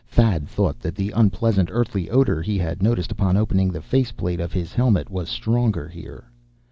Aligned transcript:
Thad 0.07 0.47
thought 0.47 0.79
that 0.79 0.95
the 0.95 1.11
unpleasant 1.11 1.69
earthy 1.71 2.09
odor 2.09 2.41
he 2.41 2.57
had 2.57 2.81
noticed 2.81 3.11
upon 3.11 3.37
opening 3.37 3.69
the 3.71 3.83
face 3.83 4.11
plate 4.11 4.39
of 4.39 4.51
his 4.51 4.73
helmet 4.73 5.11
was 5.11 5.29
stronger 5.29 5.87
here. 5.87 6.25